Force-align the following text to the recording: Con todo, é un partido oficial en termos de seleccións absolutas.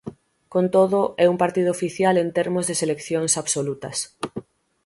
Con 0.53 0.65
todo, 0.75 0.99
é 1.23 1.25
un 1.33 1.37
partido 1.43 1.69
oficial 1.77 2.15
en 2.19 2.29
termos 2.37 2.65
de 2.69 2.77
seleccións 2.81 3.33
absolutas. 3.41 3.97